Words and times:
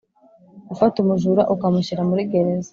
gufata 0.69 0.95
umujura 1.03 1.41
ukamushyira 1.53 2.01
muri 2.09 2.21
gereza. 2.31 2.69